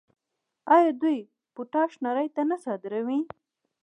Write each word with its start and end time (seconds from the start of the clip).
آیا 0.75 0.91
دوی 1.01 1.19
پوټاش 1.53 1.91
نړۍ 2.05 2.27
ته 2.35 2.41
نه 2.49 2.57
صادروي؟ 2.63 3.19